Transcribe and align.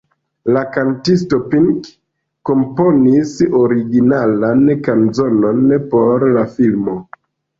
La 0.53 0.61
kantisto 0.75 1.37
Pink 1.51 1.89
komponis 2.49 3.35
originalan 3.59 4.65
kanzonon 4.89 5.61
por 5.95 6.25
la 6.39 6.47
filmo. 6.57 6.97